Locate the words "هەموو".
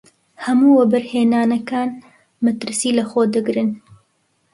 0.45-0.77